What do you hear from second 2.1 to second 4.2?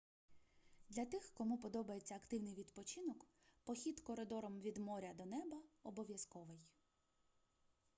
активний відпочинок похід